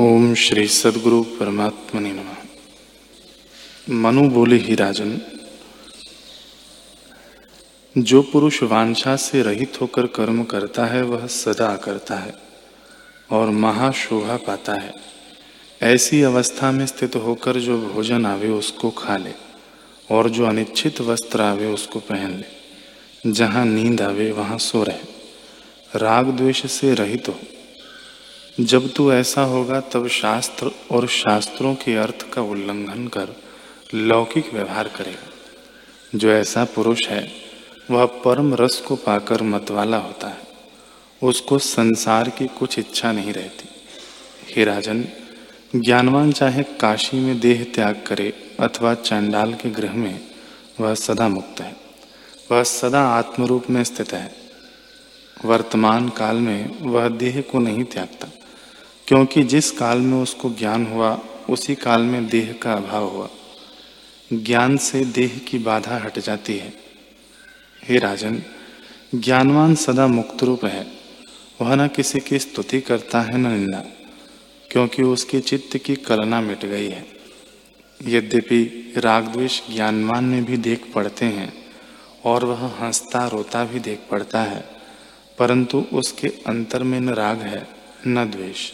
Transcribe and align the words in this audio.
ओम 0.00 0.34
श्री 0.34 0.68
सदगुरु 0.68 1.22
परमात्मा 1.22 2.00
ने 2.00 2.12
नम। 2.12 2.30
मनु 3.94 4.30
बोले, 4.30 4.56
ही 4.56 4.74
राजन, 4.74 5.20
जो 7.98 8.22
पुरुष 8.22 8.62
वांछा 8.62 9.16
से 9.16 9.42
रहित 9.42 9.80
होकर 9.80 10.06
कर्म 10.06 10.44
करता 10.44 10.86
है, 10.86 11.02
वह 11.02 11.26
सदा 11.26 11.76
करता 11.76 12.16
है 12.16 12.34
और 13.30 13.50
महाशोभा 13.50 14.36
पाता 14.36 14.74
है। 14.74 14.94
ऐसी 15.82 16.22
अवस्था 16.22 16.70
में 16.70 16.86
स्थित 16.86 17.16
होकर 17.16 17.56
जो 17.56 17.78
भोजन 17.78 18.26
आवे, 18.26 18.48
उसको 18.48 18.90
खा 18.90 19.16
ले 19.16 19.32
और 20.10 20.30
जो 20.30 20.46
अनिच्छित 20.46 21.00
वस्त्र 21.00 21.40
आवे, 21.40 21.66
उसको 21.66 21.98
पहन 21.98 22.30
ले। 22.30 22.46
जहाँ 23.32 23.66
नींद 23.66 24.02
आवे, 24.02 24.32
वहाँ 24.32 24.58
सो 24.58 24.82
रहे। 24.82 25.00
राग 25.98 26.26
द्वेष 26.26 26.66
से 26.70 26.94
रहित 26.94 27.28
हो। 27.28 27.38
जब 28.60 28.92
तू 28.92 29.12
ऐसा 29.12 29.42
होगा 29.42 29.80
तब 29.80 30.08
शास्त्र 30.08 30.70
और 30.90 31.08
शास्त्रों 31.08 31.74
के 31.74 31.96
अर्थ 31.96 32.32
का 32.32 32.42
उल्लंघन 32.42 33.08
कर 33.08 33.36
लौकिक 33.94 34.54
व्यवहार 34.54 34.88
करेगा। 34.88 35.30
जो 36.18 36.30
ऐसा 36.30 36.64
पुरुष 36.64 36.98
है, 37.08 37.32
वह 37.90 38.04
परम 38.04 38.54
रस 38.54 38.80
को 38.80 38.96
पाकर 38.96 39.42
मतवाला 39.42 39.96
होता 39.96 40.28
है। 40.28 40.38
उसको 41.22 41.58
संसार 41.58 42.28
की 42.28 42.46
कुछ 42.46 42.78
इच्छा 42.78 43.12
नहीं 43.12 43.32
रहती। 43.32 43.68
हे 44.56 44.64
राजन, 44.64 45.04
ज्ञानवान 45.76 46.32
चाहे 46.32 46.62
काशी 46.62 47.16
में 47.16 47.40
देह 47.40 47.66
त्याग 47.74 48.04
करे 48.06 48.56
अथवा 48.60 48.94
चंडाल 48.94 49.52
के 49.54 49.70
गृह 49.70 49.92
में, 49.92 50.20
वह 50.80 50.94
सदा 50.94 51.28
मुक्त 51.28 51.60
है। 51.60 51.76
वह 52.52 52.62
सदा 52.62 53.00
आत्मरूप 53.00 53.64
में 53.70 53.84
स्थित 53.84 54.12
है। 54.12 54.34
वर्तमान 55.44 56.08
काल 56.08 56.36
में 56.36 56.80
वह 56.80 57.08
देह 57.08 57.44
को 57.52 57.58
नहीं 57.58 57.84
त्यागता। 57.84 58.33
क्योंकि 59.08 59.42
जिस 59.42 59.70
काल 59.70 59.98
में 59.98 60.22
उसको 60.22 60.50
ज्ञान 60.50 60.86
हुआ, 60.86 61.20
उसी 61.50 61.74
काल 61.74 62.02
में 62.02 62.28
देह 62.28 62.54
का 62.62 62.72
अभाव 62.72 63.08
हुआ। 63.08 63.28
ज्ञान 64.32 64.76
से 64.76 65.04
देह 65.04 65.40
की 65.48 65.58
बाधा 65.58 65.96
हट 65.96 66.18
जाती 66.18 66.56
है। 66.56 66.72
हे 67.84 67.98
राजन, 67.98 68.42
ज्ञानवान 69.14 69.74
सदा 69.74 70.06
मुक्त 70.06 70.42
रूप 70.42 70.64
है। 70.64 70.86
वह 71.60 71.74
न 71.74 71.88
किसी 71.88 72.20
की 72.20 72.38
स्तुति 72.38 72.80
करता 72.80 73.20
है, 73.20 73.38
न 73.38 73.46
निंदा 73.46 73.84
क्योंकि 74.72 75.02
उसके 75.02 75.40
चित्त 75.40 75.76
की 75.76 75.96
कलना 75.96 76.40
मिट 76.40 76.64
गई 76.64 76.88
है। 76.88 77.06
यद्यपि 78.06 78.92
रागद्वेश 78.96 79.62
ज्ञानवान 79.74 80.24
में 80.24 80.44
भी 80.44 80.56
देख 80.56 80.92
पड़ते 80.94 81.24
हैं, 81.24 81.52
और 82.24 82.44
वह 82.44 82.66
हंसता, 82.66 83.28
रोता 83.28 83.64
भी 83.64 83.78
देख 83.78 84.00
पड़ता 84.10 84.42
है, 84.42 84.64
परंतु 85.38 85.84
उसके 85.92 86.28
अंतर 86.28 86.82
में 86.82 87.00
न 87.00 87.10
राग 87.10 87.38
है, 87.38 87.68
न 88.06 88.30
द्वेष। 88.30 88.72